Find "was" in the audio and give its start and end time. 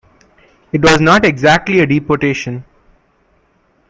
0.81-0.99